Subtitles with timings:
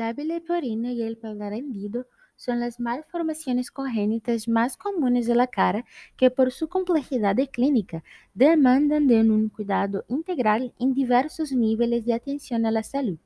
[0.00, 5.84] labio leporino y el paladar hendido son las malformaciones congénitas más comunes de la cara
[6.16, 8.02] que por su complejidad clínica
[8.32, 13.18] demandan de un cuidado integral en diversos niveles de atención a la salud.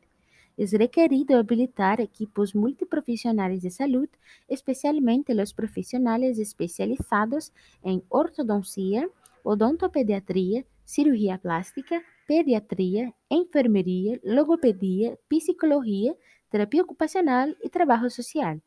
[0.58, 4.08] Requerido habilitar equipos multiprofesionales de salud,
[4.48, 7.52] especialmente los profesionales especializados
[7.84, 9.08] en ortodoncia,
[9.44, 16.14] odontopediatría, cirugía plástica, pediatría, enfermería, logopedia, psicología,
[16.54, 18.62] terapia ocupacional y trabajo social.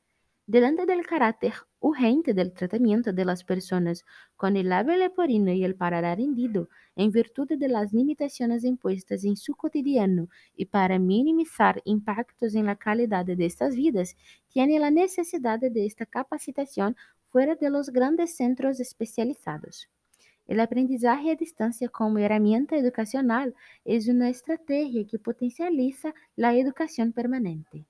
[0.46, 4.04] Delante del carácter urgente del tratamiento de las personas
[4.36, 9.55] con el labio leporino y el paladar en virtud de las limitaciones impuestas en su
[9.55, 14.18] cotidiano y para minimizar impactos en la calidad de estas vidas,
[14.49, 16.98] tiene la necesidad de esta capacitación
[17.30, 19.88] fuera de los grandes centros especializados.
[20.48, 27.85] El aprendizaje a distancia como herramienta educacional es una estrategia que potencializa la educación permanente.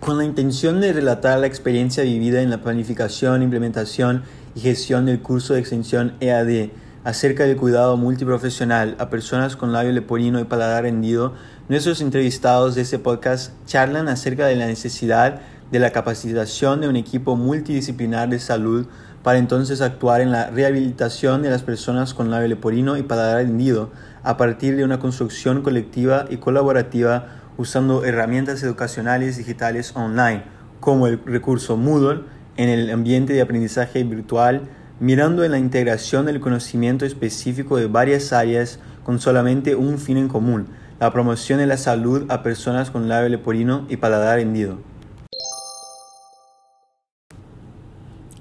[0.00, 4.24] Con la intención de relatar la experiencia vivida en la planificación, implementación
[4.56, 6.70] y gestión del curso de extensión EAD
[7.04, 11.34] acerca del cuidado multiprofesional a personas con labio leporino y paladar hendido,
[11.68, 16.96] nuestros entrevistados de este podcast charlan acerca de la necesidad de la capacitación de un
[16.96, 18.86] equipo multidisciplinar de salud
[19.22, 23.90] para entonces actuar en la rehabilitación de las personas con labio leporino y paladar hendido
[24.22, 30.44] a partir de una construcción colectiva y colaborativa usando herramientas educacionales digitales online
[30.80, 32.22] como el recurso Moodle
[32.56, 34.62] en el ambiente de aprendizaje virtual,
[35.00, 40.28] mirando en la integración del conocimiento específico de varias áreas con solamente un fin en
[40.28, 40.66] común,
[41.00, 44.78] la promoción de la salud a personas con labio leporino y paladar hendido.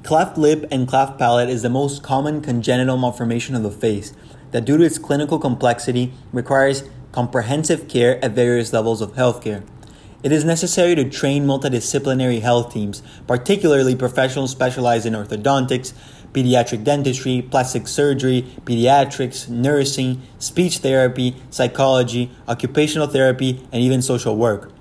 [0.07, 4.13] Cleft lip and cleft palate is the most common congenital malformation of the face
[4.51, 9.67] that, due to its clinical complexity, requires comprehensive care at various levels of healthcare.
[10.23, 15.91] It is necessary to train multidisciplinary health teams, particularly professionals specialized in orthodontics,
[16.31, 24.71] pediatric dentistry, plastic surgery, pediatrics, nursing, speech therapy, psychology, occupational therapy, and even social work.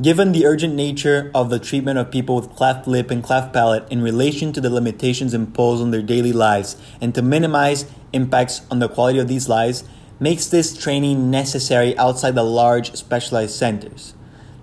[0.00, 3.90] Given the urgent nature of the treatment of people with cleft lip and cleft palate
[3.90, 8.78] in relation to the limitations imposed on their daily lives and to minimize impacts on
[8.78, 9.82] the quality of these lives,
[10.20, 14.14] makes this training necessary outside the large specialized centers.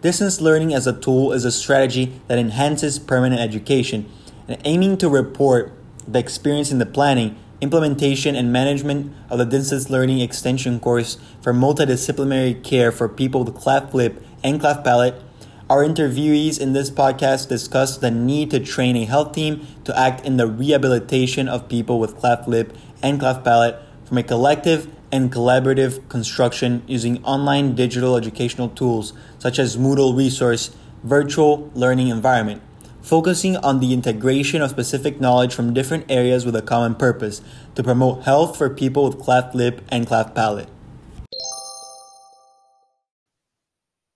[0.01, 4.09] Distance learning as a tool is a strategy that enhances permanent education
[4.47, 5.73] and aiming to report
[6.07, 11.53] the experience in the planning, implementation, and management of the distance learning extension course for
[11.53, 15.21] multidisciplinary care for people with cleft lip and cleft palate
[15.67, 20.23] our interviewees in this podcast discuss the need to train a health team to act
[20.23, 25.31] in the rehabilitation of people with cleft lip and cleft palate from a collective and
[25.31, 32.61] collaborative construction using online digital educational tools such as Moodle Resource virtual learning environment,
[33.01, 37.41] focusing on the integration of specific knowledge from different areas with a common purpose
[37.73, 40.69] to promote health for people with cleft lip and cleft palate.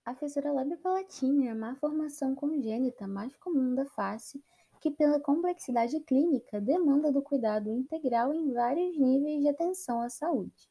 [0.10, 4.44] A fissura labiopalatina é a malformação congênita mais comum da face
[4.82, 10.68] que, pela complexidade clínica, demanda do cuidado integral em vários níveis de atenção à saúde.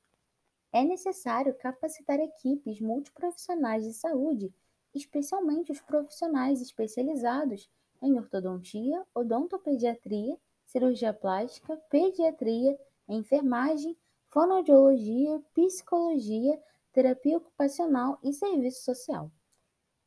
[0.72, 4.52] É necessário capacitar equipes multiprofissionais de saúde,
[4.92, 7.70] especialmente os profissionais especializados
[8.02, 12.76] em ortodontia, odontopediatria, cirurgia plástica, pediatria,
[13.08, 13.96] enfermagem,
[14.30, 16.60] fonoaudiologia, psicologia,
[16.98, 19.30] terapia ocupacional e serviço social.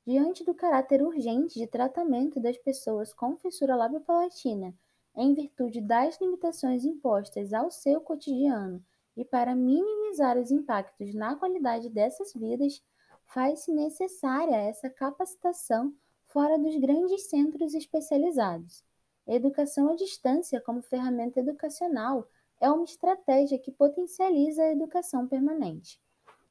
[0.06, 4.76] Diante do caráter urgente de tratamento das pessoas com fissura labiopalatina,
[5.16, 8.84] em virtude das limitações impostas ao seu cotidiano
[9.16, 12.84] e para minimizar os impactos na qualidade dessas vidas,
[13.24, 15.96] faz-se necessária essa capacitação
[16.28, 18.84] fora dos grandes centros especializados.
[19.26, 22.28] Educação à distância como ferramenta educacional
[22.60, 25.98] é uma estratégia que potencializa a educação permanente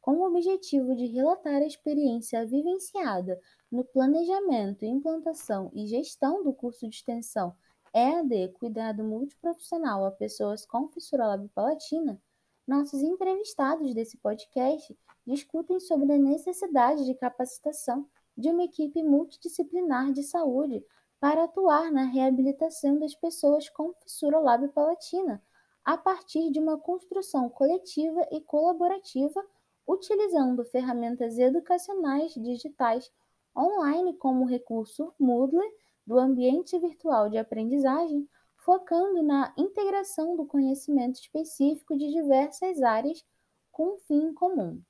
[0.01, 3.39] com o objetivo de relatar a experiência vivenciada
[3.71, 7.55] no planejamento, implantação e gestão do curso de extensão
[7.93, 12.21] EAD Cuidado Multiprofissional a pessoas com fissura labiopalatina,
[12.67, 18.07] nossos entrevistados desse podcast discutem sobre a necessidade de capacitação
[18.37, 20.85] de uma equipe multidisciplinar de saúde
[21.19, 25.43] para atuar na reabilitação das pessoas com fissura labiopalatina
[25.85, 29.45] a partir de uma construção coletiva e colaborativa
[29.91, 33.11] utilizando ferramentas educacionais digitais
[33.57, 35.69] online como o recurso Moodle
[36.07, 43.25] do ambiente virtual de aprendizagem, focando na integração do conhecimento específico de diversas áreas
[43.73, 44.81] com um fim comum.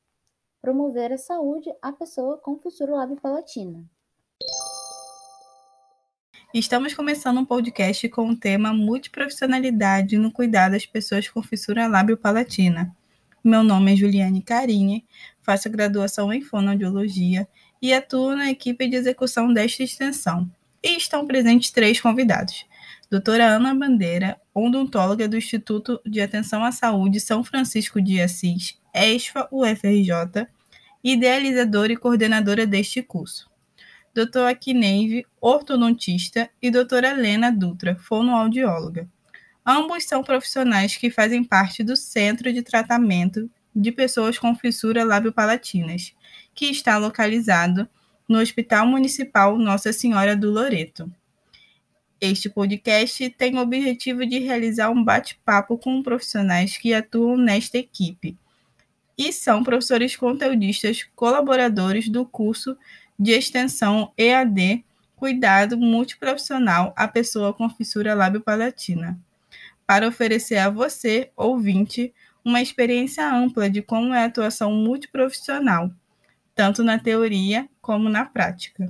[0.60, 3.82] promover a saúde à pessoa com fissura lábio-palatina.
[6.52, 12.94] Estamos começando um podcast com o tema Multiprofissionalidade no cuidado das pessoas com fissura lábio-palatina.
[13.42, 15.02] Meu nome é Juliane Carinha,
[15.40, 17.48] faço graduação em fonoaudiologia
[17.80, 20.50] e atuo na equipe de execução desta extensão.
[20.82, 22.66] E estão presentes três convidados.
[23.10, 29.48] Doutora Ana Bandeira, odontóloga do Instituto de Atenção à Saúde São Francisco de Assis, ESFA
[29.50, 30.46] UFRJ,
[31.02, 33.50] idealizadora e coordenadora deste curso.
[34.14, 34.50] Dr.
[34.50, 39.08] Akineive, ortodontista, e doutora Helena Dutra, fonoaudióloga.
[39.64, 46.14] Ambos são profissionais que fazem parte do Centro de Tratamento de Pessoas com Fissura Lábio-Palatinas,
[46.54, 47.88] que está localizado
[48.28, 51.10] no Hospital Municipal Nossa Senhora do Loreto.
[52.20, 58.36] Este podcast tem o objetivo de realizar um bate-papo com profissionais que atuam nesta equipe
[59.16, 62.76] e são professores conteudistas colaboradores do curso
[63.18, 64.84] de extensão EAD
[65.14, 69.20] Cuidado Multiprofissional à Pessoa com Fissura Lábio-Palatina,
[69.90, 72.14] para oferecer a você, ouvinte,
[72.44, 75.90] uma experiência ampla de como é a atuação multiprofissional,
[76.54, 78.86] tanto na teoria como na prática.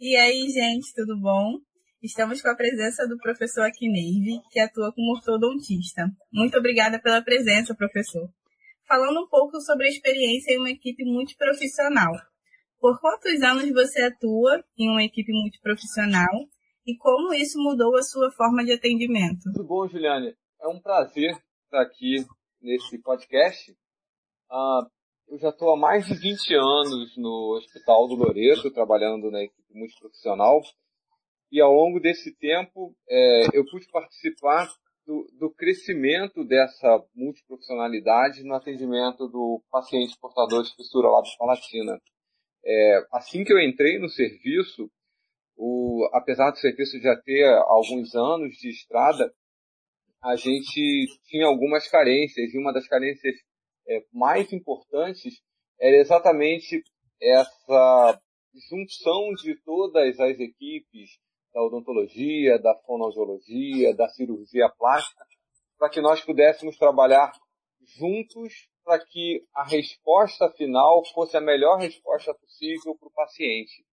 [0.00, 1.60] E aí, gente, tudo bom?
[2.02, 6.10] Estamos com a presença do professor Akineive, que atua como ortodontista.
[6.32, 8.28] Muito obrigada pela presença, professor
[8.88, 12.12] falando um pouco sobre a experiência em uma equipe multiprofissional.
[12.82, 16.48] Por quantos anos você atua em uma equipe multiprofissional
[16.84, 19.52] e como isso mudou a sua forma de atendimento?
[19.54, 20.34] Tudo bom, Juliane?
[20.60, 21.30] É um prazer
[21.64, 22.26] estar aqui
[22.60, 23.70] nesse podcast.
[24.50, 24.84] Uh,
[25.28, 29.72] eu já estou há mais de 20 anos no Hospital do Loreto, trabalhando na equipe
[29.72, 30.60] multiprofissional.
[31.52, 34.68] E ao longo desse tempo, é, eu pude participar
[35.06, 42.00] do, do crescimento dessa multiprofissionalidade no atendimento do paciente portador de fissura lábio-palatina.
[42.64, 44.90] É, assim que eu entrei no serviço,
[45.56, 49.32] o, apesar do serviço já ter alguns anos de estrada,
[50.22, 53.34] a gente tinha algumas carências, e uma das carências
[53.88, 55.40] é, mais importantes
[55.80, 56.82] era exatamente
[57.20, 58.20] essa
[58.70, 61.18] junção de todas as equipes
[61.52, 65.24] da odontologia, da fonoaudiologia, da cirurgia plástica,
[65.78, 67.32] para que nós pudéssemos trabalhar
[67.96, 73.84] juntos para que a resposta final fosse a melhor resposta possível para o paciente.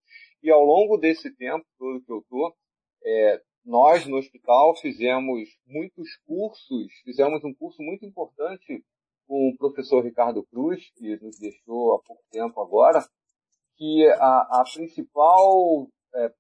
[0.42, 2.56] E ao longo desse tempo todo que eu estou,
[3.04, 8.84] é, nós no hospital fizemos muitos cursos, fizemos um curso muito importante
[9.28, 13.06] com o professor Ricardo Cruz, que nos deixou há pouco tempo agora,
[13.76, 16.34] que a, a principal é,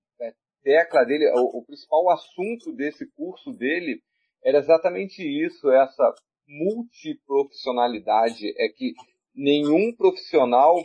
[0.63, 4.01] tecla dele, o, o principal assunto desse curso dele
[4.44, 6.13] era exatamente isso, essa
[6.50, 8.94] multiprofissionalidade, é que
[9.36, 10.75] nenhum profissional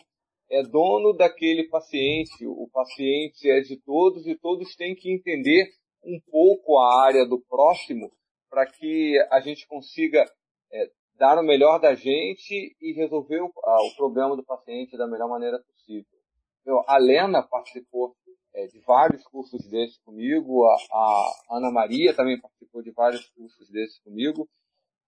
[0.50, 5.66] é dono daquele paciente, o paciente é de todos e todos têm que entender
[6.04, 8.12] um pouco a área do próximo
[8.50, 10.24] para que a gente consiga
[10.70, 15.06] é, dar o melhor da gente e resolver o, a, o, problema do paciente da
[15.06, 16.18] melhor maneira possível.
[16.64, 18.14] Eu, a Lena participou
[18.54, 23.68] é, de vários cursos desses comigo, a, a, Ana Maria também participou de vários cursos
[23.70, 24.48] desses comigo.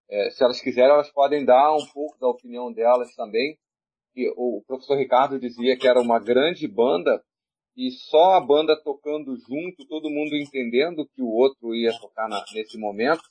[0.09, 3.59] É, se elas quiserem, elas podem dar um pouco da opinião delas também.
[4.15, 7.23] E o professor Ricardo dizia que era uma grande banda
[7.77, 12.43] e só a banda tocando junto, todo mundo entendendo que o outro ia tocar na,
[12.55, 13.23] nesse momento,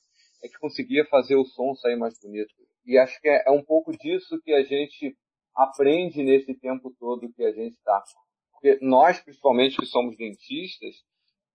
[0.44, 2.54] é que conseguia fazer o som sair mais bonito.
[2.86, 5.18] E acho que é, é um pouco disso que a gente
[5.56, 8.04] aprende nesse tempo todo que a gente está.
[8.52, 10.96] Porque nós, principalmente que somos dentistas,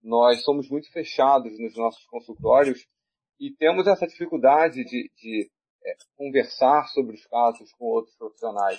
[0.02, 2.88] nós somos muito fechados nos nossos consultórios
[3.40, 5.50] e temos essa dificuldade de, de
[5.84, 8.78] é, conversar sobre os casos com outros profissionais.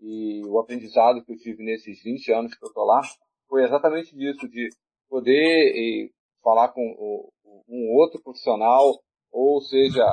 [0.00, 3.00] E o aprendizado que eu tive nesses 20 anos que eu estou lá
[3.48, 4.68] foi exatamente disso, de
[5.08, 6.10] poder e,
[6.42, 7.30] falar com
[7.68, 9.00] um outro profissional,
[9.32, 10.04] ou seja,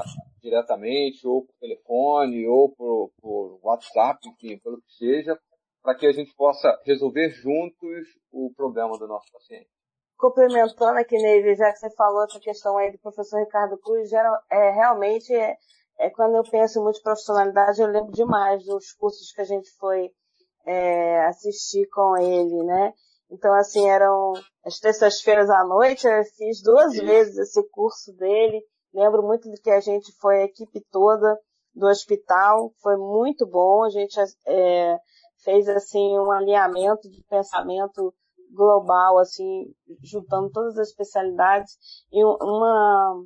[0.41, 5.37] diretamente, ou por telefone, ou por, por WhatsApp, enfim, pelo que seja,
[5.83, 9.69] para que a gente possa resolver juntos o problema do nosso paciente.
[10.21, 14.37] Complementando aqui, Neve, já que você falou essa questão aí do professor Ricardo Cruz, geral,
[14.51, 15.57] é, realmente, é,
[15.97, 20.11] é, quando eu penso em multiprofissionalidade, eu lembro demais dos cursos que a gente foi
[20.63, 22.93] é, assistir com ele, né?
[23.31, 27.03] Então, assim, eram as terças-feiras à noite, eu fiz duas Sim.
[27.03, 28.63] vezes esse curso dele.
[28.93, 31.35] Lembro muito de que a gente foi a equipe toda
[31.73, 33.83] do hospital, foi muito bom.
[33.83, 34.97] A gente é,
[35.43, 38.13] fez assim um alinhamento de pensamento
[38.51, 39.65] global, assim,
[40.03, 41.77] juntando todas as especialidades
[42.11, 43.23] e uma,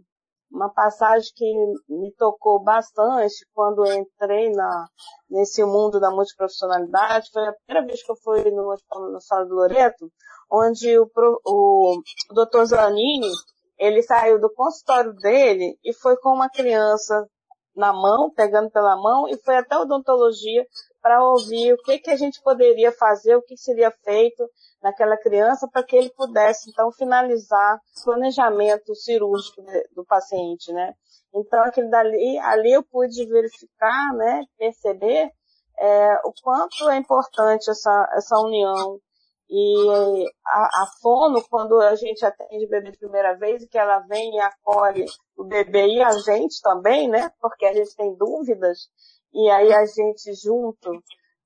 [0.52, 1.54] uma passagem que
[1.90, 4.88] me tocou bastante quando entrei na,
[5.30, 7.30] nesse mundo da multiprofissionalidade.
[7.32, 10.12] Foi a primeira vez que eu fui no Hospital no Sala do Loreto,
[10.52, 11.10] onde o,
[11.46, 13.30] o, o doutor Zanini,
[13.78, 17.28] ele saiu do consultório dele e foi com uma criança
[17.76, 20.66] na mão, pegando pela mão, e foi até a odontologia
[21.06, 24.44] para ouvir o que, que a gente poderia fazer, o que seria feito
[24.82, 29.62] naquela criança para que ele pudesse, então, finalizar o planejamento cirúrgico
[29.96, 30.96] do paciente, né?
[31.32, 35.30] Então, aquele dali, ali eu pude verificar, né, perceber
[35.78, 39.00] é, o quanto é importante essa, essa união
[39.48, 44.00] e a, a fono, quando a gente atende bebê de primeira vez, e que ela
[44.00, 45.06] vem e acolhe
[45.38, 47.30] o bebê e a gente também, né?
[47.40, 48.90] Porque a gente tem dúvidas,
[49.36, 50.92] e aí a gente junto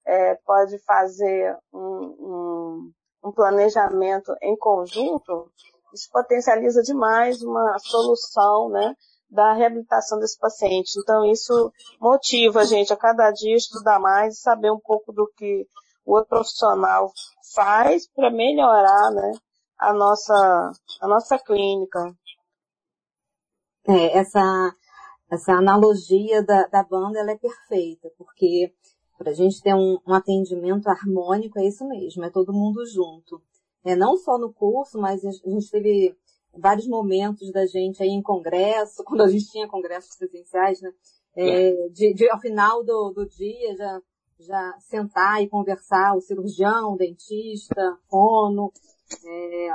[0.06, 2.92] é, pode fazer um, um,
[3.26, 5.52] um planejamento em conjunto,
[5.94, 8.96] isso potencializa demais uma solução, né?
[9.30, 11.00] da reabilitação desse paciente.
[11.00, 15.32] Então, isso motiva a gente a cada dia estudar mais e saber um pouco do
[15.38, 15.68] que
[16.06, 17.12] o outro profissional
[17.54, 19.32] faz para melhorar né,
[19.78, 22.12] a, nossa, a nossa clínica.
[23.88, 24.42] É, essa,
[25.30, 28.74] essa analogia da, da banda ela é perfeita, porque
[29.18, 33.42] para a gente ter um, um, atendimento harmônico é isso mesmo, é todo mundo junto.
[33.84, 36.16] É, não só no curso, mas a gente teve
[36.54, 40.92] vários momentos da gente aí em congresso, quando a gente tinha congressos presenciais, né?
[41.36, 44.02] É, de, de, ao final do, do dia já
[44.40, 48.72] já sentar e conversar, o cirurgião, o dentista, fono.
[49.26, 49.70] É,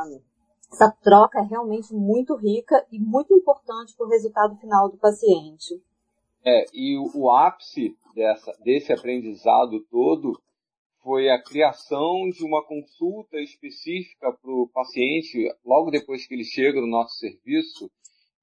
[0.74, 5.80] essa troca é realmente muito rica e muito importante para o resultado final do paciente.
[6.44, 10.32] É, e o, o ápice dessa, desse aprendizado todo
[11.00, 16.80] foi a criação de uma consulta específica para o paciente logo depois que ele chega
[16.80, 17.90] no nosso serviço,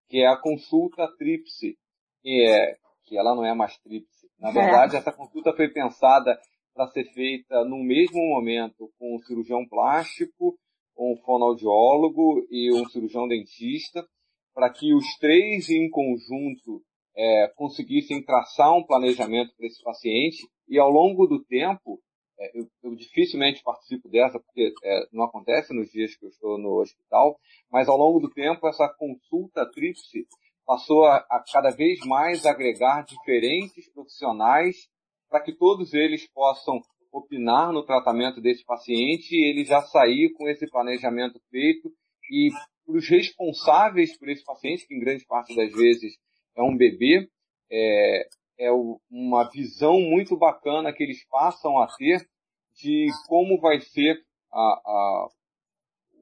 [0.07, 1.77] que é a consulta tríplice,
[2.21, 4.53] que, é, que ela não é mais tríplice, na é.
[4.53, 4.99] verdade, é.
[4.99, 6.39] essa consulta foi pensada
[6.73, 10.55] para ser feita no mesmo momento com um cirurgião plástico,
[10.97, 14.05] um fonoaudiólogo e um cirurgião dentista,
[14.53, 16.81] para que os três em conjunto
[17.15, 20.47] é, conseguissem traçar um planejamento para esse paciente.
[20.67, 21.99] E ao longo do tempo,
[22.39, 26.57] é, eu, eu, dificilmente participo dessa porque é, não acontece nos dias que eu estou
[26.57, 27.37] no hospital,
[27.71, 30.25] mas ao longo do tempo essa consulta tríplice
[30.65, 34.89] passou a, a cada vez mais agregar diferentes profissionais
[35.29, 36.81] para que todos eles possam
[37.11, 41.91] opinar no tratamento desse paciente e ele já sair com esse planejamento feito
[42.31, 42.49] e
[42.85, 46.17] para os responsáveis por esse paciente, que em grande parte das vezes
[46.55, 47.29] é um bebê,
[47.69, 48.27] é,
[48.59, 48.71] é
[49.09, 52.25] uma visão muito bacana que eles passam a ter
[52.73, 55.27] de como vai ser a, a,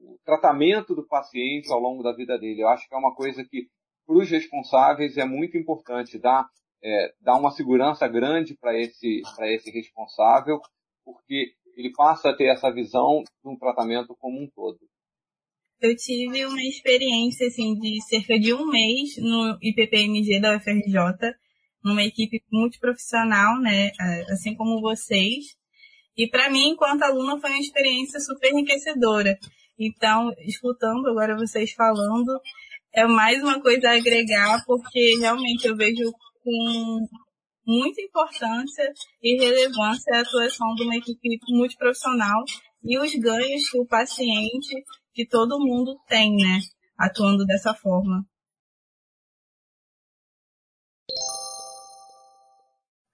[0.02, 2.62] o tratamento do paciente ao longo da vida dele.
[2.62, 3.68] Eu acho que é uma coisa que
[4.06, 6.48] para os responsáveis é muito importante dar,
[6.82, 10.60] é, dar uma segurança grande para esse, esse responsável,
[11.12, 14.78] porque ele passa a ter essa visão de um tratamento como um todo.
[15.80, 21.34] Eu tive uma experiência assim de cerca de um mês no IPPMG da UFRJ,
[21.82, 23.90] numa equipe multiprofissional, né,
[24.30, 25.56] assim como vocês.
[26.16, 29.38] E para mim, enquanto aluna, foi uma experiência super enriquecedora.
[29.78, 32.38] Então, escutando agora vocês falando,
[32.92, 36.12] é mais uma coisa a agregar, porque realmente eu vejo
[36.42, 37.08] com
[37.70, 42.42] muita importância e relevância a atuação de uma equipe multiprofissional
[42.82, 44.84] e os ganhos que o paciente,
[45.14, 46.58] que todo mundo tem, né,
[46.98, 48.26] atuando dessa forma.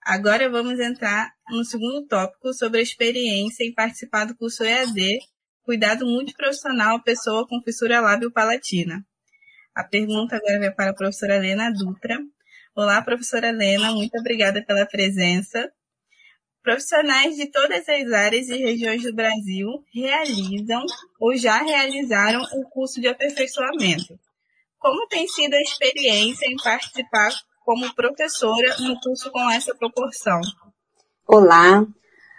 [0.02, 5.18] Agora vamos entrar no segundo tópico sobre a experiência em participar do curso EAD,
[5.62, 9.04] Cuidado Multiprofissional Pessoa com Fissura Lábio Palatina.
[9.74, 12.18] A pergunta agora vai para a professora Helena Dutra.
[12.76, 15.72] Olá, professora Helena, muito obrigada pela presença.
[16.62, 20.84] Profissionais de todas as áreas e regiões do Brasil realizam
[21.18, 24.20] ou já realizaram o curso de aperfeiçoamento.
[24.78, 27.30] Como tem sido a experiência em participar
[27.64, 30.38] como professora no curso com essa proporção?
[31.26, 31.82] Olá,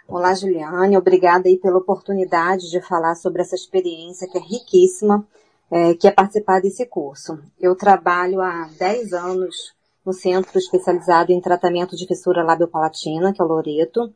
[0.06, 5.26] olá Juliane, obrigada aí pela oportunidade de falar sobre essa experiência que é riquíssima
[5.68, 7.42] é, que é participar desse curso.
[7.58, 9.76] Eu trabalho há 10 anos
[10.08, 14.10] no Centro Especializado em Tratamento de Fissura Labiopalatina, que é o Loreto,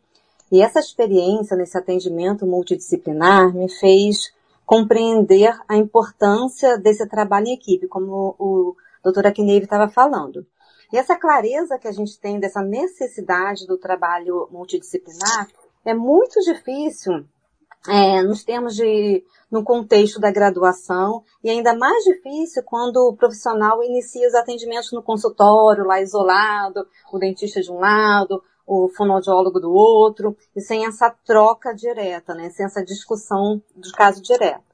[0.51, 4.33] e essa experiência nesse atendimento multidisciplinar me fez
[4.65, 10.47] compreender a importância desse trabalho em equipe, como o doutor Akineve estava falando.
[10.91, 15.47] E essa clareza que a gente tem dessa necessidade do trabalho multidisciplinar
[15.85, 17.23] é muito difícil
[17.89, 23.83] é, nos termos de, no contexto da graduação, e ainda mais difícil quando o profissional
[23.83, 29.73] inicia os atendimentos no consultório, lá isolado, o dentista de um lado, o fonoaudiólogo do
[29.73, 34.73] outro, e sem essa troca direta, né, sem essa discussão do caso direto.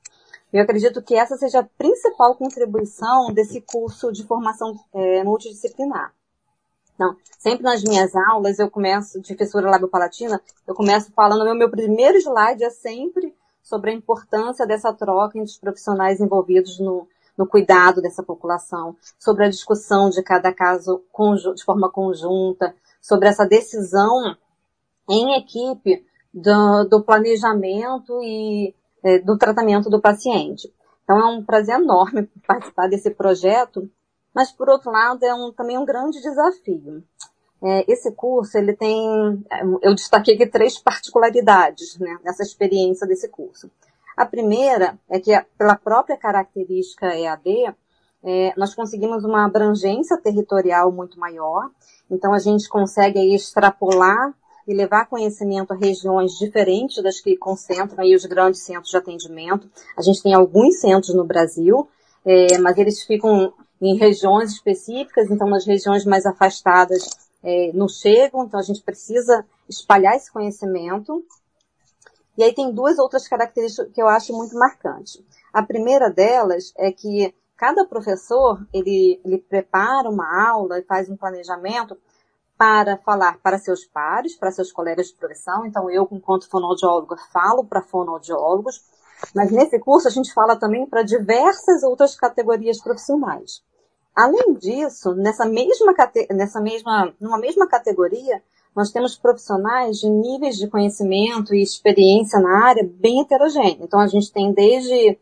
[0.52, 6.14] Eu acredito que essa seja a principal contribuição desse curso de formação é, multidisciplinar.
[6.98, 11.70] Então, sempre nas minhas aulas, eu começo, de fissura labiopalatina, eu começo falando, meu, meu
[11.70, 17.46] primeiro slide é sempre sobre a importância dessa troca entre os profissionais envolvidos no, no
[17.46, 21.00] cuidado dessa população, sobre a discussão de cada caso
[21.54, 24.36] de forma conjunta, sobre essa decisão
[25.08, 28.74] em equipe do, do planejamento e
[29.04, 30.68] é, do tratamento do paciente.
[31.04, 33.88] Então é um prazer enorme participar desse projeto,
[34.38, 37.02] mas por outro lado é um, também um grande desafio.
[37.60, 39.44] É, esse curso ele tem,
[39.82, 43.68] eu destaquei aqui três particularidades né, nessa experiência desse curso.
[44.16, 47.74] A primeira é que pela própria característica EAD,
[48.22, 51.68] é, nós conseguimos uma abrangência territorial muito maior,
[52.08, 54.32] então a gente consegue aí, extrapolar
[54.68, 59.68] e levar conhecimento a regiões diferentes das que concentram aí os grandes centros de atendimento.
[59.96, 61.88] A gente tem alguns centros no Brasil,
[62.24, 67.08] é, mas eles ficam em regiões específicas, então nas regiões mais afastadas
[67.42, 71.24] é, não chegam, então a gente precisa espalhar esse conhecimento.
[72.36, 75.22] E aí tem duas outras características que eu acho muito marcantes.
[75.52, 81.16] A primeira delas é que cada professor, ele, ele prepara uma aula e faz um
[81.16, 81.96] planejamento
[82.56, 85.64] para falar para seus pares, para seus colegas de profissão.
[85.64, 88.82] Então, eu, enquanto fonoaudióloga, falo para fonoaudiólogos,
[89.34, 93.62] mas nesse curso a gente fala também para diversas outras categorias profissionais.
[94.18, 95.94] Além disso, nessa mesma,
[96.32, 98.42] nessa mesma, numa mesma categoria,
[98.74, 103.84] nós temos profissionais de níveis de conhecimento e experiência na área bem heterogêneo.
[103.84, 105.16] Então, a gente tem desde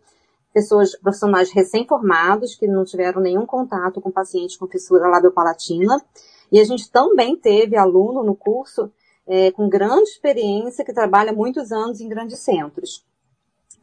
[0.51, 6.03] pessoas, profissionais recém-formados, que não tiveram nenhum contato com pacientes com fissura labiopalatina,
[6.51, 8.91] e a gente também teve aluno no curso
[9.27, 13.05] é, com grande experiência que trabalha muitos anos em grandes centros.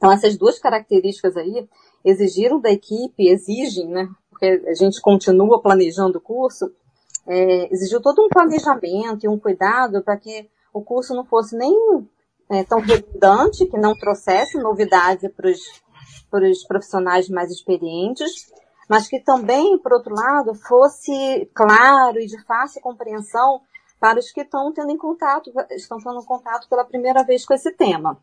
[0.03, 1.65] Então, essas duas características aí
[2.03, 6.69] exigiram da equipe, exigem, né, porque a gente continua planejando o curso,
[7.25, 11.73] é, exigiu todo um planejamento e um cuidado para que o curso não fosse nem
[12.49, 18.51] é, tão redundante, que não trouxesse novidades para os profissionais mais experientes,
[18.89, 23.61] mas que também, por outro lado, fosse claro e de fácil compreensão
[24.01, 27.71] para os que estão tendo em contato, estão tendo contato pela primeira vez com esse
[27.71, 28.21] tema.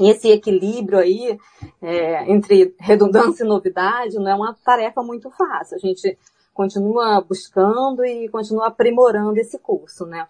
[0.00, 1.38] E esse equilíbrio aí
[1.80, 5.76] é, entre redundância e novidade não é uma tarefa muito fácil.
[5.76, 6.18] A gente
[6.54, 10.26] continua buscando e continua aprimorando esse curso, né?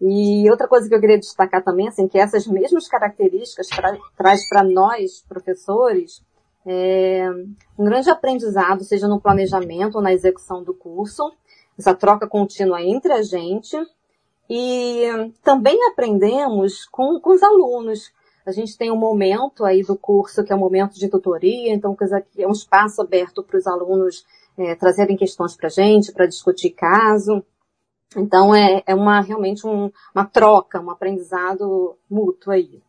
[0.00, 4.48] E outra coisa que eu queria destacar também, assim, que essas mesmas características tra traz
[4.48, 6.22] para nós, professores,
[6.66, 7.30] é,
[7.78, 11.32] um grande aprendizado, seja no planejamento ou na execução do curso,
[11.78, 13.76] essa troca contínua entre a gente.
[14.50, 15.04] E
[15.42, 18.12] também aprendemos com, com os alunos.
[18.44, 21.96] A gente tem um momento aí do curso que é um momento de tutoria, então
[22.36, 24.24] é um espaço aberto para os alunos
[24.58, 27.44] é, trazerem questões para a gente, para discutir caso.
[28.16, 32.82] Então é, é uma realmente um, uma troca, um aprendizado mútuo aí.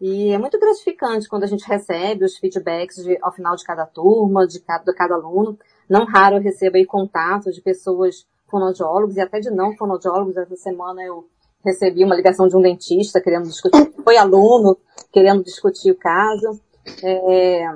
[0.00, 3.86] E é muito gratificante quando a gente recebe os feedbacks de, ao final de cada
[3.86, 5.56] turma, de cada, de cada aluno.
[5.88, 10.36] Não raro eu recebo aí contatos de pessoas fonoaudiólogos e até de não fonoaudiólogos.
[10.36, 11.28] Essa semana eu
[11.64, 14.76] recebi uma ligação de um dentista querendo discutir, foi aluno
[15.12, 16.60] querendo discutir o caso.
[17.02, 17.66] É,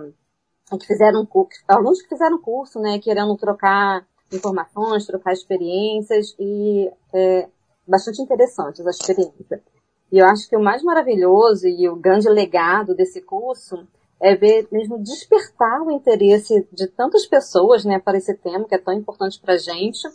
[0.78, 7.48] que fizeram curso, alunos que fizeram curso, né, querendo trocar informações, trocar experiências e é,
[7.86, 9.62] bastante interessante essa experiência.
[10.10, 13.86] E eu acho que o mais maravilhoso e o grande legado desse curso
[14.20, 18.78] é ver mesmo despertar o interesse de tantas pessoas, né, para esse tema que é
[18.78, 20.06] tão importante para a gente.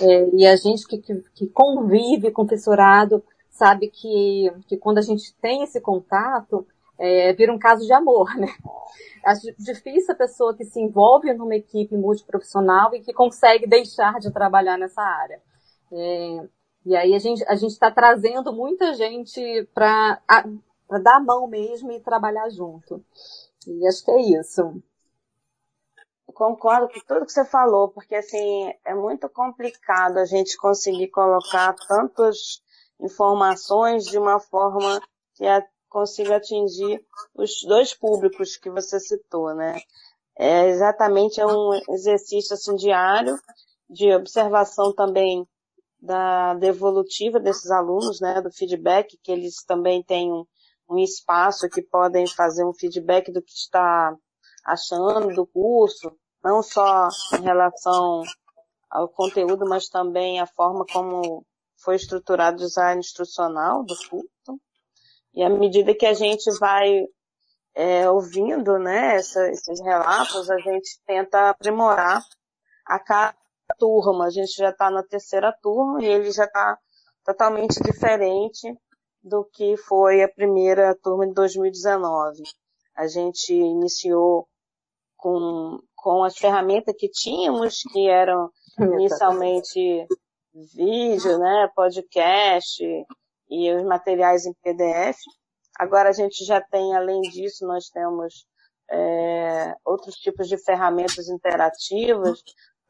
[0.00, 4.98] É, e a gente que, que, que, convive com o fissurado sabe que, que quando
[4.98, 6.66] a gente tem esse contato,
[6.98, 8.48] é, vira um caso de amor, né?
[9.24, 14.32] Acho difícil a pessoa que se envolve numa equipe multiprofissional e que consegue deixar de
[14.32, 15.40] trabalhar nessa área.
[15.92, 16.48] É,
[16.84, 20.20] e aí a gente a está trazendo muita gente para
[21.00, 23.04] dar a mão mesmo e trabalhar junto.
[23.66, 24.82] E acho que é isso.
[26.34, 31.74] Concordo com tudo que você falou, porque assim é muito complicado a gente conseguir colocar
[31.86, 32.62] tantas
[33.00, 35.00] informações de uma forma
[35.34, 35.44] que
[35.88, 39.78] consiga atingir os dois públicos que você citou, né?
[40.36, 43.38] É exatamente é um exercício assim diário
[43.90, 45.46] de observação também
[46.00, 50.32] da devolutiva desses alunos, né, do feedback, que eles também têm
[50.92, 54.14] um, espaço que podem fazer um feedback do que está
[54.64, 58.22] achando do curso, não só em relação
[58.90, 61.44] ao conteúdo, mas também a forma como
[61.76, 64.60] foi estruturado o design instrucional do curso.
[65.34, 67.06] E à medida que a gente vai
[67.74, 72.22] é, ouvindo né, essa, esses relatos, a gente tenta aprimorar
[72.86, 73.34] a cada
[73.78, 74.26] turma.
[74.26, 76.78] A gente já está na terceira turma e ele já está
[77.24, 78.76] totalmente diferente
[79.22, 82.42] do que foi a primeira turma de 2019.
[82.96, 84.48] A gente iniciou
[85.16, 90.06] com, com as ferramentas que tínhamos, que eram inicialmente
[90.74, 92.82] vídeo, né, podcast
[93.48, 95.18] e os materiais em PDF.
[95.78, 98.46] Agora a gente já tem, além disso, nós temos
[98.90, 102.42] é, outros tipos de ferramentas interativas,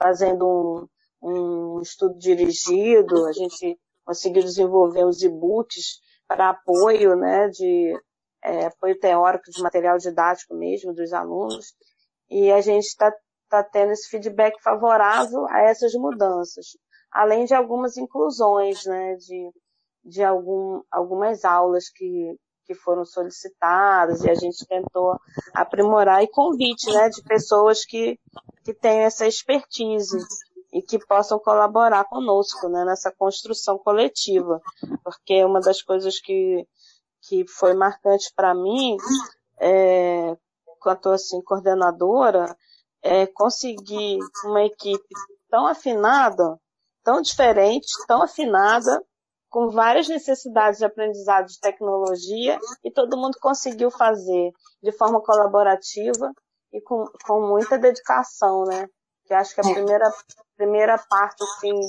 [0.03, 0.89] fazendo
[1.23, 7.95] um, um estudo dirigido, a gente conseguiu desenvolver os e-books para apoio, né, de
[8.43, 11.75] é, apoio teórico de material didático mesmo dos alunos,
[12.31, 13.13] e a gente está
[13.49, 16.67] tá tendo esse feedback favorável a essas mudanças,
[17.11, 19.51] além de algumas inclusões, né, de,
[20.05, 25.19] de algum, algumas aulas que, que foram solicitadas e a gente tentou
[25.55, 28.19] aprimorar e convite, né, de pessoas que,
[28.65, 30.17] que têm essa expertise
[30.73, 34.61] e que possam colaborar conosco, né, nessa construção coletiva,
[35.05, 36.67] porque uma das coisas que,
[37.23, 38.97] que foi marcante para mim,
[39.61, 40.37] é,
[40.81, 42.57] quanto assim coordenadora,
[43.03, 45.15] é conseguir uma equipe
[45.51, 46.59] tão afinada,
[47.05, 49.05] tão diferente, tão afinada,
[49.51, 54.51] com várias necessidades de aprendizado de tecnologia e todo mundo conseguiu fazer
[54.83, 56.33] de forma colaborativa
[56.73, 58.89] e com, com muita dedicação, né?
[59.33, 59.73] Que acho que a é.
[59.73, 60.13] primeira,
[60.59, 61.81] primeira parte, assim,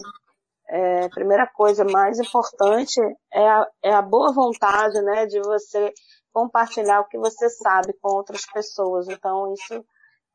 [0.69, 3.01] é, primeira coisa mais importante
[3.33, 5.25] é a, é a boa vontade, né?
[5.25, 5.93] De você
[6.31, 9.09] compartilhar o que você sabe com outras pessoas.
[9.09, 9.83] Então, isso,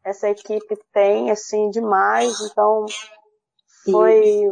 [0.04, 2.42] essa equipe tem, assim, demais.
[2.42, 2.84] Então,
[3.90, 4.42] foi,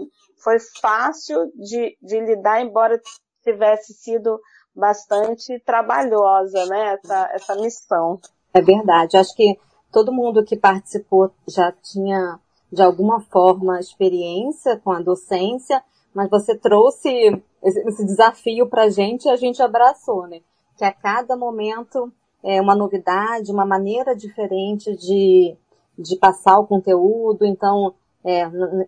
[0.42, 2.98] foi fácil de, de lidar, embora
[3.44, 4.40] tivesse sido
[4.74, 8.18] bastante trabalhosa, né, essa, essa missão.
[8.54, 9.18] É verdade.
[9.18, 9.58] Acho que
[9.92, 12.40] todo mundo que participou já tinha,
[12.72, 15.82] de alguma forma, experiência com a docência,
[16.14, 20.40] mas você trouxe esse desafio para a gente e a gente abraçou, né?
[20.76, 25.56] Que a cada momento é uma novidade, uma maneira diferente de,
[25.98, 27.44] de passar o conteúdo.
[27.44, 28.42] Então, é,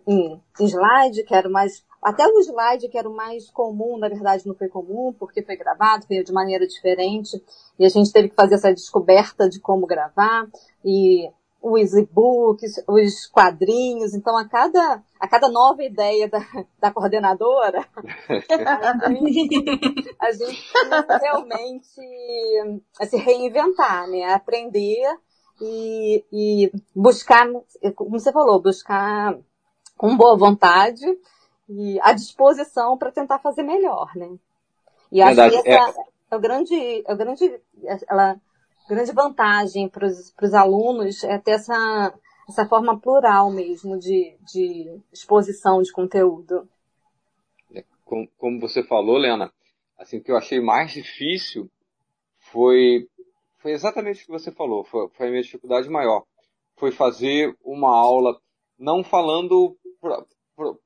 [0.07, 1.83] em, slide, que era mais.
[2.01, 5.55] Até o slide, que era o mais comum, na verdade não foi comum, porque foi
[5.55, 7.41] gravado, veio de maneira diferente,
[7.77, 10.47] e a gente teve que fazer essa descoberta de como gravar,
[10.83, 11.29] e
[11.61, 16.39] os e-books, os quadrinhos, então a cada, a cada nova ideia da,
[16.79, 17.85] da coordenadora,
[18.99, 20.73] a gente, a gente
[21.21, 24.33] realmente se reinventar, né?
[24.33, 25.17] Aprender
[25.61, 27.45] e, e buscar,
[27.95, 29.37] como você falou, buscar
[29.97, 31.05] com boa vontade
[31.67, 34.29] e a disposição para tentar fazer melhor, né?
[35.11, 36.03] E acho Verdade, que essa é...
[36.31, 37.61] é o grande, é o grande,
[38.07, 38.39] ela,
[38.89, 42.13] grande vantagem para os alunos é ter essa,
[42.47, 46.67] essa forma plural mesmo de, de exposição de conteúdo.
[47.73, 49.51] É, como, como você falou, Lena,
[49.97, 51.69] assim, o que eu achei mais difícil
[52.51, 53.07] foi
[53.59, 56.23] foi exatamente o que você falou, foi, foi a minha dificuldade maior.
[56.77, 58.39] Foi fazer uma aula
[58.77, 60.23] não falando para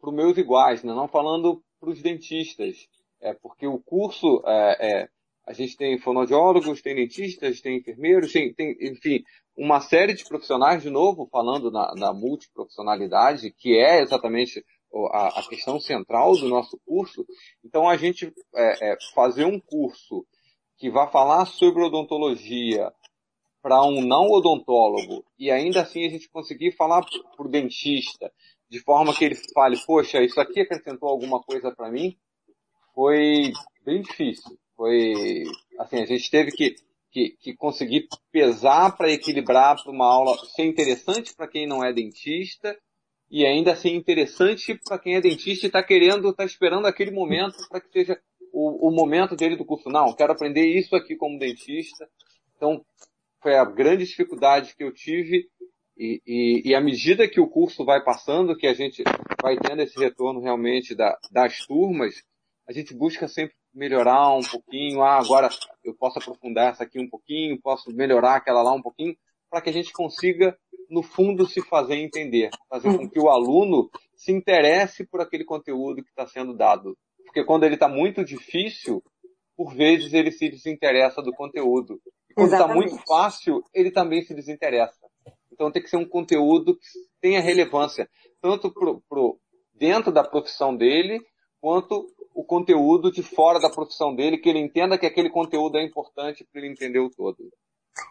[0.01, 0.91] os meus iguais, né?
[0.91, 2.87] não falando para os dentistas,
[3.21, 5.09] é, porque o curso, é, é,
[5.45, 9.23] a gente tem fonoaudiólogos, tem dentistas, tem enfermeiros, tem, tem, enfim,
[9.58, 14.63] uma série de profissionais, de novo, falando na, na multiprofissionalidade, que é exatamente
[15.12, 17.25] a, a, questão central do nosso curso.
[17.63, 20.25] Então, a gente é, é, fazer um curso
[20.77, 22.91] que vá falar sobre odontologia
[23.62, 27.01] para um não odontólogo e ainda assim a gente conseguir falar
[27.36, 28.32] para o dentista
[28.69, 32.17] de forma que ele fale, poxa, isso aqui acrescentou alguma coisa para mim,
[32.93, 33.51] foi
[33.86, 34.58] bem difícil.
[34.75, 35.43] Foi,
[35.79, 36.75] assim, a gente teve que,
[37.12, 41.93] que, que conseguir pesar para equilibrar para uma aula ser interessante para quem não é
[41.93, 42.77] dentista
[43.29, 47.57] e ainda ser interessante para quem é dentista e está querendo, está esperando aquele momento
[47.69, 48.19] para que seja
[48.51, 49.89] o, o momento dele do curso.
[49.89, 52.07] Não, quero aprender isso aqui como dentista.
[52.55, 52.86] Então,
[53.41, 55.47] foi a grande dificuldade que eu tive
[55.97, 59.03] e, e, e à medida que o curso vai passando, que a gente
[59.41, 62.23] vai tendo esse retorno realmente da, das turmas,
[62.67, 65.01] a gente busca sempre melhorar um pouquinho.
[65.01, 65.49] Ah, agora
[65.83, 69.15] eu posso aprofundar essa aqui um pouquinho, posso melhorar aquela lá um pouquinho,
[69.49, 70.57] para que a gente consiga,
[70.89, 76.03] no fundo, se fazer entender, fazer com que o aluno se interesse por aquele conteúdo
[76.03, 76.97] que está sendo dado
[77.33, 79.03] porque quando ele está muito difícil,
[79.57, 81.99] por vezes ele se desinteressa do conteúdo.
[82.29, 85.07] E quando está muito fácil, ele também se desinteressa.
[85.51, 86.86] Então tem que ser um conteúdo que
[87.19, 88.07] tenha relevância,
[88.39, 89.39] tanto pro, pro,
[89.73, 91.19] dentro da profissão dele,
[91.59, 95.84] quanto o conteúdo de fora da profissão dele, que ele entenda que aquele conteúdo é
[95.84, 97.38] importante para ele entender o todo.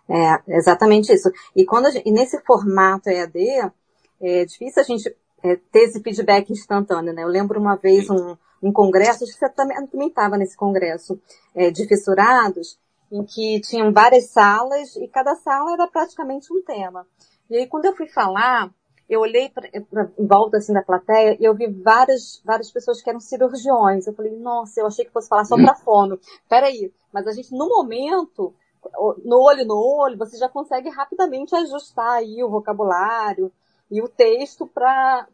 [0.08, 1.30] É, exatamente isso.
[1.56, 3.72] E, quando gente, e nesse formato EAD,
[4.20, 7.24] é difícil a gente é, ter esse feedback instantâneo, né?
[7.24, 11.20] Eu lembro uma vez um, um congresso, acho que você também estava nesse congresso
[11.54, 12.78] é, de fissurados,
[13.10, 17.06] em que tinham várias salas e cada sala era praticamente um tema.
[17.50, 18.70] E aí quando eu fui falar,
[19.08, 23.02] eu olhei pra, pra, em volta assim da plateia e eu vi várias, várias pessoas
[23.02, 24.06] que eram cirurgiões.
[24.06, 26.18] Eu falei, nossa, eu achei que fosse falar só para fono.
[26.48, 28.54] Peraí, mas a gente no momento,
[29.24, 33.52] no olho no olho, você já consegue rapidamente ajustar aí o vocabulário
[33.90, 35.26] e o texto para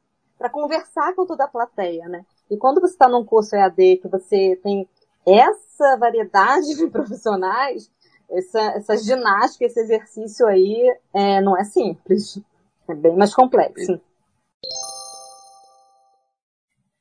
[0.50, 2.24] conversar com toda a plateia, né?
[2.50, 4.88] E quando você está num curso EAD que você tem
[5.26, 7.90] essa variedade de profissionais,
[8.30, 12.40] essa, essa ginástica, esse exercício aí é, não é simples.
[12.88, 14.00] É bem mais complexo.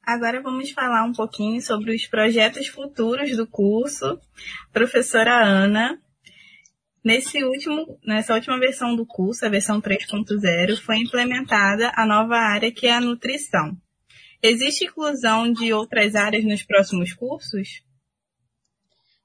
[0.03, 4.19] Agora vamos falar um pouquinho sobre os projetos futuros do curso.
[4.71, 5.97] Professora Ana,
[7.03, 12.71] nesse último, nessa última versão do curso, a versão 3.0, foi implementada a nova área
[12.71, 13.75] que é a nutrição.
[14.41, 17.81] Existe inclusão de outras áreas nos próximos cursos?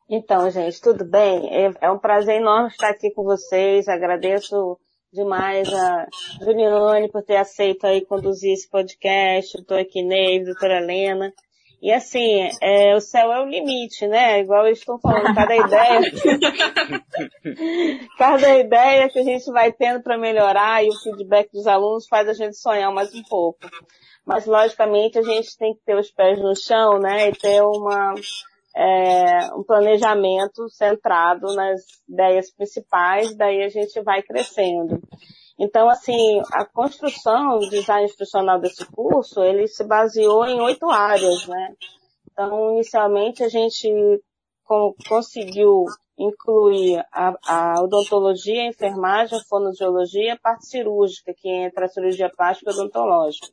[0.08, 1.48] Então, gente, tudo bem?
[1.48, 3.88] É, é um prazer enorme estar aqui com vocês.
[3.88, 4.78] Agradeço
[5.12, 6.06] demais a
[6.40, 11.32] Juliane por ter aceito aí conduzir esse podcast, doutor Equinei, doutora Helena.
[11.82, 14.38] E assim, é, o céu é o limite, né?
[14.38, 16.00] Igual eles estão falando, cada ideia,
[18.16, 22.28] cada ideia que a gente vai tendo para melhorar e o feedback dos alunos faz
[22.28, 23.58] a gente sonhar mais um pouco.
[24.24, 27.30] Mas logicamente a gente tem que ter os pés no chão, né?
[27.30, 28.14] E ter uma,
[28.74, 35.00] é, um planejamento centrado nas ideias principais, daí a gente vai crescendo.
[35.58, 41.46] Então, assim, a construção, o design institucional desse curso, ele se baseou em oito áreas,
[41.46, 41.74] né?
[42.32, 43.88] Então, inicialmente a gente
[45.06, 45.84] conseguiu
[46.18, 52.30] incluir a, a, odontologia, a enfermagem, a fonoaudiologia, a parte cirúrgica, que entra a cirurgia
[52.30, 53.48] plástica odontológica.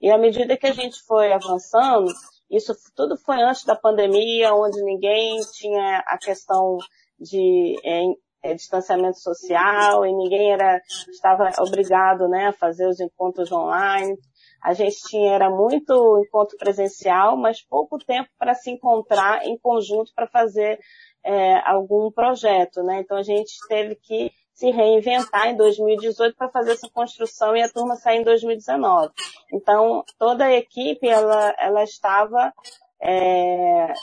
[0.00, 2.10] E à medida que a gente foi avançando,
[2.50, 6.78] isso tudo foi antes da pandemia, onde ninguém tinha a questão
[7.18, 8.02] de é,
[8.42, 14.16] é, distanciamento social e ninguém era, estava obrigado né, a fazer os encontros online.
[14.62, 20.12] A gente tinha, era muito encontro presencial, mas pouco tempo para se encontrar em conjunto
[20.14, 20.78] para fazer
[21.24, 23.00] é, algum projeto, né?
[23.00, 24.30] Então a gente teve que
[24.60, 29.10] se reinventar em 2018 para fazer essa construção e a turma sair em 2019.
[29.50, 32.52] Então, toda a equipe, ela, ela estava
[33.00, 33.94] é,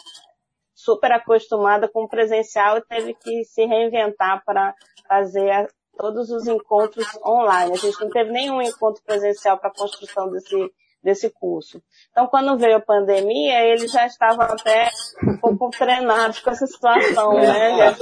[0.73, 4.73] super acostumada com o presencial e teve que se reinventar para
[5.07, 7.73] fazer todos os encontros online.
[7.73, 10.55] A gente não teve nenhum encontro presencial para a construção desse,
[11.07, 11.81] desse curso.
[12.11, 14.89] Então, quando veio a pandemia, eles já estavam até
[15.25, 17.95] um pouco treinados com essa situação, né?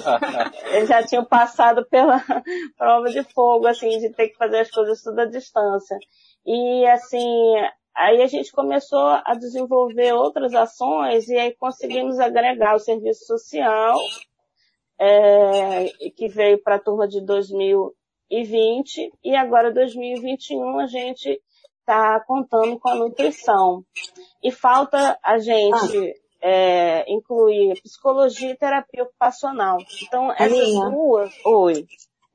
[0.71, 2.19] Eles já tinham passado pela
[2.75, 5.95] prova de fogo, assim, de ter que fazer as coisas tudo à distância.
[6.43, 7.53] E, assim,
[7.95, 13.99] aí a gente começou a desenvolver outras ações e aí conseguimos agregar o serviço social,
[14.99, 21.39] é, que veio para a turma de 2020 e agora 2021 a gente
[21.85, 23.85] está contando com a nutrição.
[24.43, 26.47] E falta a gente ah.
[26.47, 29.77] é, incluir psicologia e terapia ocupacional.
[30.01, 31.31] Então, essas duas.
[31.45, 31.85] Oi.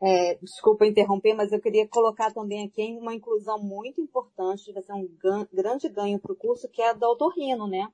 [0.03, 4.95] É, desculpa interromper, mas eu queria colocar também aqui uma inclusão muito importante, vai ser
[4.95, 7.87] um gan grande ganho para o curso, que é a otorrino, né?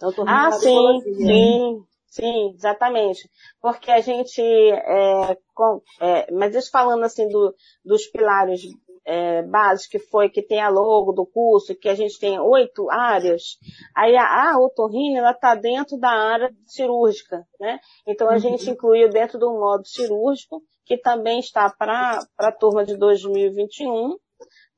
[0.00, 1.86] Da ah, sim, sim.
[2.08, 3.30] Sim, exatamente.
[3.60, 7.54] Porque a gente, é, com, é, mas falando assim do,
[7.84, 8.62] dos pilares
[9.06, 12.90] é, base que foi, que tem a logo do curso, que a gente tem oito
[12.90, 13.56] áreas,
[13.94, 17.78] aí a, a otorrina, ela está dentro da área cirúrgica, né?
[18.06, 18.38] Então a uhum.
[18.38, 24.16] gente incluiu dentro do modo cirúrgico, que também está para a turma de 2021,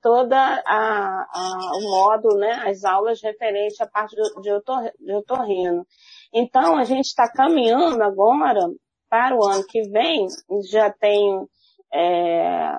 [0.03, 5.87] toda a, a, o modo, né, as aulas referentes à parte de, otor, de otorrino.
[6.33, 8.61] Então, a gente está caminhando agora
[9.09, 10.27] para o ano que vem,
[10.71, 11.47] já tem
[11.93, 12.79] é,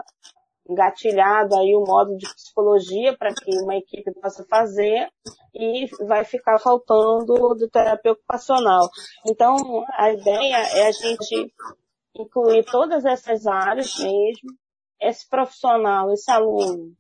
[0.70, 5.10] engatilhado aí o modo de psicologia para que uma equipe possa fazer
[5.54, 8.88] e vai ficar faltando do terapia ocupacional.
[9.28, 9.58] Então,
[9.94, 11.52] a ideia é a gente
[12.16, 14.52] incluir todas essas áreas mesmo,
[15.02, 16.94] esse profissional, esse aluno,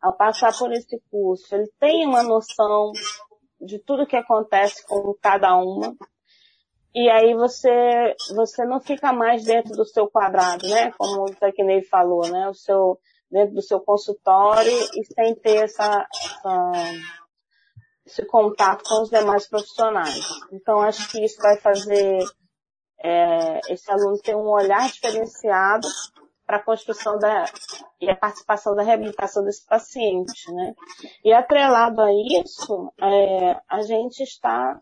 [0.00, 2.92] ao passar por esse curso, ele tem uma noção
[3.60, 5.94] de tudo que acontece com cada uma,
[6.94, 10.90] e aí você, você não fica mais dentro do seu quadrado, né?
[10.98, 12.48] Como o Tecnei falou, né?
[12.48, 12.98] O seu,
[13.30, 16.72] dentro do seu consultório e sem ter essa, essa,
[18.04, 20.20] esse contato com os demais profissionais.
[20.52, 22.18] Então, acho que isso vai fazer
[23.02, 25.86] é, esse aluno ter um olhar diferenciado
[26.44, 27.44] para a construção da,
[28.00, 30.74] e a participação da reabilitação desse paciente, né?
[31.24, 34.80] E atrelado a isso, é, a gente está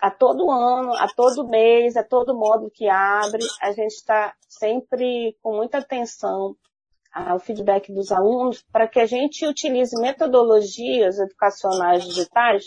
[0.00, 5.36] a todo ano, a todo mês, a todo módulo que abre, a gente está sempre
[5.42, 6.56] com muita atenção
[7.12, 12.64] ao feedback dos alunos para que a gente utilize metodologias educacionais digitais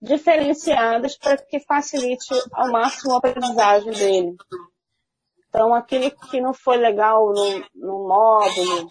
[0.00, 4.36] diferenciadas para que facilite ao máximo a aprendizagem dele.
[5.48, 8.88] Então, aquilo que não foi legal no, no módulo,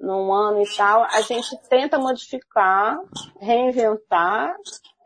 [0.00, 2.98] num ano e tal, a gente tenta modificar,
[3.40, 4.56] reinventar,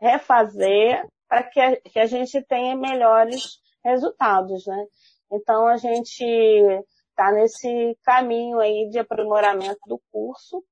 [0.01, 4.85] refazer para que a, que a gente tenha melhores resultados, né?
[5.31, 6.25] Então a gente
[7.09, 10.63] está nesse caminho aí de aprimoramento do curso.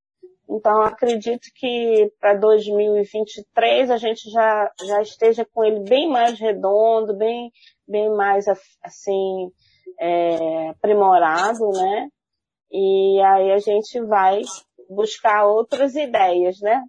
[0.50, 7.16] Então acredito que para 2023 a gente já, já esteja com ele bem mais redondo,
[7.16, 7.52] bem,
[7.88, 8.46] bem mais
[8.82, 9.52] assim
[10.00, 12.10] é, aprimorado, né?
[12.72, 14.42] E aí a gente vai
[14.90, 16.82] buscar outras ideias, né?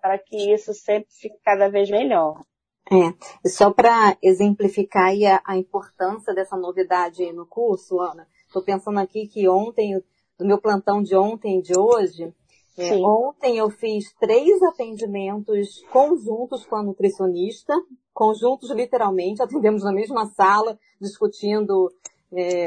[0.00, 2.40] Para que isso sempre fique cada vez melhor.
[2.92, 8.98] É, só para exemplificar a, a, importância dessa novidade aí no curso, Ana, estou pensando
[8.98, 9.98] aqui que ontem,
[10.38, 12.34] do meu plantão de ontem e de hoje,
[12.76, 17.74] é, ontem eu fiz três atendimentos conjuntos com a nutricionista,
[18.12, 21.90] conjuntos literalmente, atendemos na mesma sala, discutindo
[22.30, 22.66] é,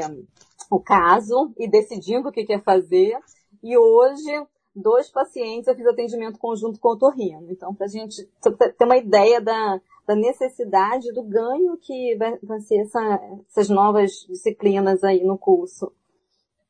[0.70, 3.16] o caso e decidindo o que quer fazer.
[3.62, 7.50] E hoje, dois pacientes eu fiz atendimento conjunto com o torrino.
[7.50, 12.60] Então, para a gente ter uma ideia da, da necessidade do ganho que vai, vai
[12.60, 15.90] ser essa, essas novas disciplinas aí no curso.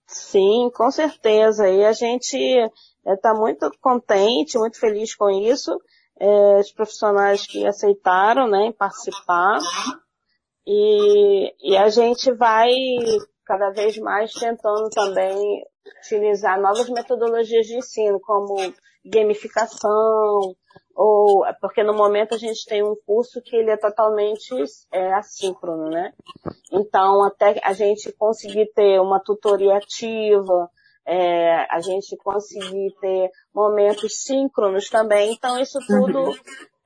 [0.07, 1.69] Sim, com certeza.
[1.69, 2.37] E a gente
[3.05, 5.81] está é, muito contente, muito feliz com isso.
[6.19, 9.59] É, os profissionais que aceitaram né, participar.
[10.65, 12.73] E, e a gente vai
[13.45, 15.65] cada vez mais tentando também
[16.01, 18.57] utilizar novas metodologias de ensino, como
[19.05, 20.55] gamificação,
[20.95, 24.55] ou porque no momento a gente tem um curso que ele é totalmente
[24.93, 26.13] é, assíncrono, né?
[26.73, 30.71] Então até a gente conseguir ter uma tutoria ativa,
[31.07, 36.35] é, a gente conseguir ter momentos síncronos também, então isso tudo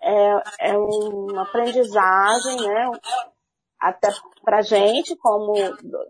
[0.02, 2.90] é, é uma aprendizagem, né?
[3.80, 4.08] Até
[4.44, 5.54] pra gente como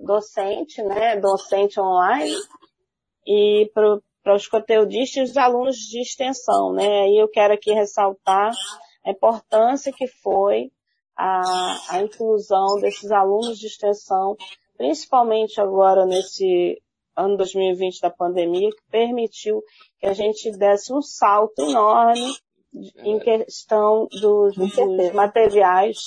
[0.01, 1.17] docente, né?
[1.21, 2.35] Docente online
[3.27, 7.09] e para os conteudistas e os alunos de extensão, né?
[7.09, 8.53] E eu quero aqui ressaltar
[9.05, 10.71] a importância que foi
[11.17, 14.37] a, a inclusão desses alunos de extensão,
[14.77, 16.81] principalmente agora nesse
[17.17, 19.63] ano 2020 da pandemia, que permitiu
[19.99, 22.35] que a gente desse um salto enorme
[22.99, 25.99] em questão dos, dos materiais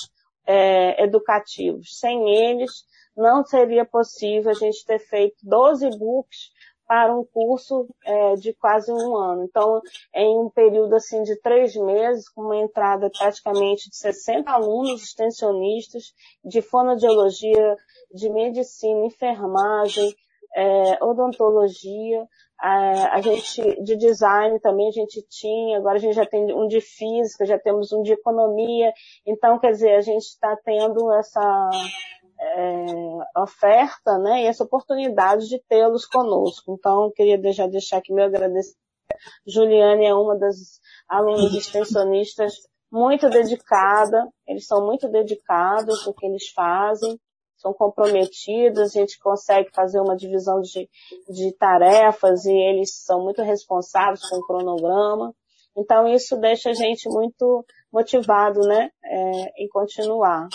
[0.46, 1.98] é, educativos.
[1.98, 2.84] Sem eles,
[3.16, 6.50] não seria possível a gente ter feito 12 books
[6.86, 9.44] para um curso é, de quase um ano.
[9.44, 9.80] Então,
[10.14, 16.12] em um período assim de três meses, com uma entrada praticamente de 60 alunos extensionistas
[16.44, 17.76] de fonoaudiologia,
[18.12, 20.14] de medicina, enfermagem,
[20.56, 26.24] é, odontologia, a, a, gente de design também a gente tinha, agora a gente já
[26.24, 28.92] tem um de física, já temos um de economia,
[29.26, 31.70] então quer dizer, a gente está tendo essa
[32.44, 36.72] é, oferta, né, e essa oportunidade de tê-los conosco.
[36.72, 38.78] Então, queria já deixar aqui meu agradecimento.
[39.46, 42.52] Juliane é uma das alunas extensionistas
[42.90, 47.18] muito dedicada, eles são muito dedicados no que eles fazem,
[47.56, 50.88] são comprometidos, a gente consegue fazer uma divisão de,
[51.28, 55.34] de tarefas e eles são muito responsáveis com o cronograma.
[55.76, 60.46] Então isso deixa a gente muito motivado, né, é, em continuar.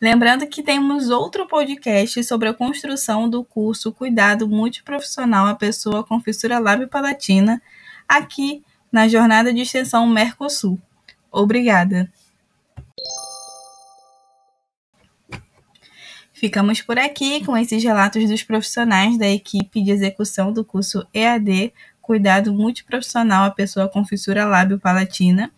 [0.00, 6.20] Lembrando que temos outro podcast sobre a construção do curso Cuidado Multiprofissional à Pessoa com
[6.20, 7.60] Fissura Lábio-Palatina,
[8.06, 10.78] aqui na Jornada de Extensão Mercosul.
[11.32, 12.08] Obrigada.
[16.32, 21.72] Ficamos por aqui com esses relatos dos profissionais da equipe de execução do curso EAD
[22.00, 25.50] Cuidado Multiprofissional à Pessoa com Fissura Lábio-Palatina.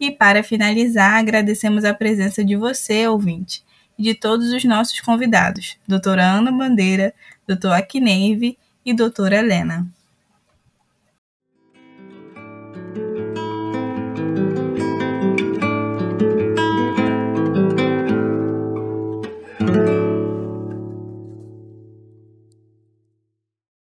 [0.00, 3.62] E para finalizar, agradecemos a presença de você, ouvinte
[3.98, 7.14] e de todos os nossos convidados, doutora Ana Bandeira,
[7.46, 9.86] doutor Akineive e doutora Helena.